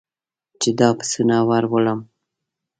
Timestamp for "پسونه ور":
0.97-1.63